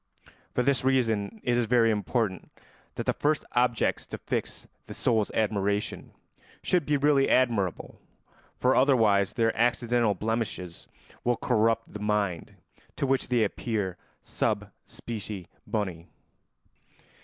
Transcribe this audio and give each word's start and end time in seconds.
For 0.55 0.63
this 0.63 0.83
reason 0.83 1.39
it 1.43 1.55
is 1.55 1.67
very 1.67 1.91
important 1.91 2.49
that 2.95 3.05
the 3.05 3.13
first 3.13 3.45
objects 3.51 4.07
to 4.07 4.17
fix 4.17 4.65
the 4.87 4.95
soul's 4.95 5.29
admiration 5.35 6.11
should 6.63 6.87
be 6.87 6.97
really 6.97 7.29
admirable, 7.29 8.01
for 8.57 8.75
otherwise 8.75 9.33
their 9.33 9.55
accidental 9.55 10.15
blemishes 10.15 10.87
will 11.23 11.37
corrupt 11.37 11.93
the 11.93 11.99
mind 11.99 12.55
to 12.95 13.05
which 13.05 13.27
they 13.27 13.43
appear 13.43 13.95
sub 14.23 14.71
specie 14.87 15.45
boni. 15.67 16.07